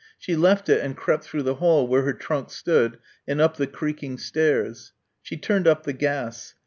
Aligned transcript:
She 0.17 0.35
left 0.35 0.67
it 0.67 0.81
and 0.83 0.97
crept 0.97 1.25
through 1.25 1.43
the 1.43 1.53
hall 1.61 1.87
where 1.87 2.01
her 2.01 2.13
trunk 2.13 2.49
stood 2.49 2.97
and 3.27 3.39
up 3.39 3.57
the 3.57 3.67
creaking 3.67 4.17
stairs. 4.17 4.93
She 5.21 5.37
turned 5.37 5.67
up 5.67 5.83
the 5.83 5.93
gas. 5.93 6.55